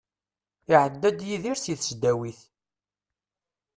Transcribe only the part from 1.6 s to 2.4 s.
tesdawit.